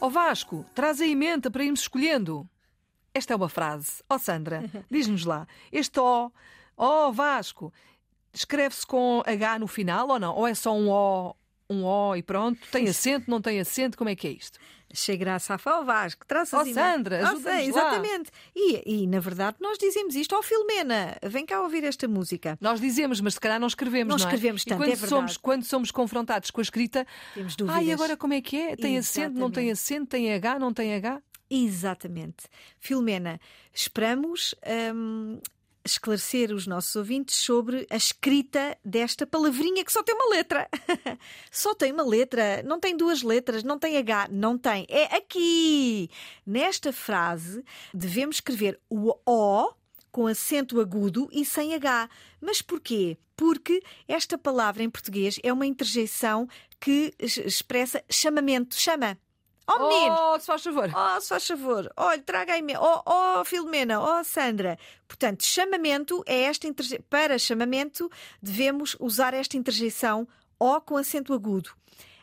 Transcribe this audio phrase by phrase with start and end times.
[0.00, 2.48] Ó Vasco, traz a emenda para irmos escolhendo.
[3.14, 4.02] Esta é uma frase.
[4.08, 5.46] Ó Sandra, diz-nos lá.
[5.72, 6.30] Este ó,
[6.76, 7.72] ó Vasco,
[8.32, 10.34] escreve-se com H no final ou não?
[10.34, 11.34] Ou é só um O,
[11.68, 12.60] um O e pronto?
[12.70, 13.96] Tem acento, não tem acento?
[13.96, 14.58] Como é que é isto?
[14.92, 17.62] Achei graça ao Vasco, traz Ó Sandra, oh, ajuda-nos lá.
[17.62, 18.30] Exatamente.
[18.54, 20.34] E, e, na verdade nós dizemos isto.
[20.36, 22.56] Ó Filomena, vem cá ouvir esta música.
[22.60, 24.70] Nós dizemos, mas se calhar não escrevemos, Não não, escrevemos é?
[24.70, 27.80] tanto, quando é somos Quando somos confrontados com a escrita, Temos dúvidas.
[27.80, 28.76] ai, agora como é que é?
[28.76, 31.20] Tem acento, não tem acento, tem H, não tem H?
[31.50, 32.46] Exatamente.
[32.78, 33.40] Filomena,
[33.72, 34.54] esperamos
[34.94, 35.40] hum,
[35.86, 40.68] esclarecer os nossos ouvintes sobre a escrita desta palavrinha que só tem uma letra.
[41.50, 44.86] só tem uma letra, não tem duas letras, não tem H, não tem.
[44.88, 46.10] É aqui.
[46.46, 49.72] Nesta frase devemos escrever o O
[50.10, 52.08] com acento agudo e sem H.
[52.40, 53.18] Mas porquê?
[53.36, 56.48] Porque esta palavra em português é uma interjeição
[56.80, 58.74] que es- expressa chamamento.
[58.76, 59.18] Chama.
[59.68, 60.16] Oh, menino!
[60.18, 60.90] Oh, se faz favor.
[60.94, 62.62] Oh, se faz favor, olha, traga aí.
[62.78, 64.78] Oh, oh, Filomena, oh, Sandra.
[65.08, 66.98] Portanto, chamamento é esta interje...
[67.10, 70.26] Para chamamento, devemos usar esta interjeição
[70.58, 71.70] O com acento agudo.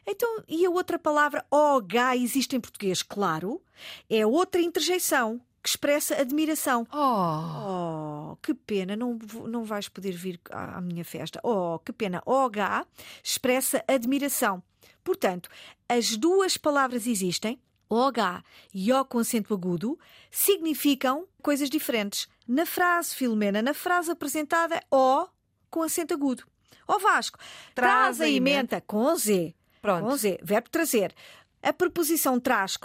[0.05, 3.01] Então, e a outra palavra OH existe em português?
[3.01, 3.61] Claro.
[4.09, 6.85] É outra interjeição que expressa admiração.
[6.91, 8.33] Oh.
[8.33, 11.39] Oh, que pena, não, não vais poder vir à, à minha festa.
[11.41, 12.21] Oh, que pena.
[12.25, 12.85] OH
[13.23, 14.61] expressa admiração.
[15.03, 15.49] Portanto,
[15.87, 19.99] as duas palavras existem, OH e O com acento agudo,
[20.31, 22.27] significam coisas diferentes.
[22.47, 25.27] Na frase, Filomena, na frase apresentada, O
[25.69, 26.45] com acento agudo.
[26.87, 27.39] Ó Vasco,
[27.73, 29.53] traz a emenda com Z.
[29.81, 30.05] Pronto.
[30.05, 31.13] Com Z, verbo trazer.
[31.61, 32.77] A preposição traz,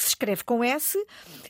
[0.00, 0.98] que se escreve com S,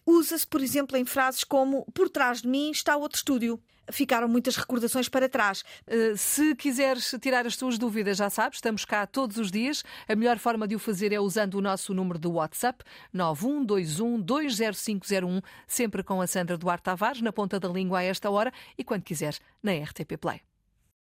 [0.05, 3.61] usa-se, por exemplo, em frases como por trás de mim está outro estúdio.
[3.93, 5.63] Ficaram muitas recordações para trás.
[5.87, 9.85] Uh, se quiseres tirar as tuas dúvidas, já sabes, estamos cá todos os dias.
[10.09, 12.83] A melhor forma de o fazer é usando o nosso número do WhatsApp
[13.15, 18.85] 912120501, sempre com a Sandra Duarte Tavares na ponta da língua a esta hora e
[18.85, 20.41] quando quiseres na RTP Play.